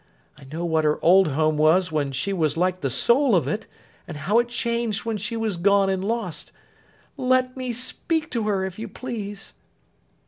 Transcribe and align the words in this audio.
I 0.35 0.45
know 0.45 0.65
what 0.65 0.83
her 0.83 0.97
old 1.05 1.27
home 1.27 1.57
was 1.57 1.91
when 1.91 2.11
she 2.11 2.33
was 2.33 2.57
like 2.57 2.81
the 2.81 2.89
soul 2.89 3.35
of 3.35 3.47
it, 3.47 3.67
and 4.07 4.17
how 4.17 4.39
it 4.39 4.47
changed 4.47 5.05
when 5.05 5.17
she 5.17 5.37
was 5.37 5.57
gone 5.57 5.91
and 5.91 6.03
lost. 6.03 6.51
Let 7.17 7.55
me 7.55 7.71
speak 7.71 8.31
to 8.31 8.47
her, 8.47 8.65
if 8.65 8.79
you 8.79 8.87
please! 8.87 9.53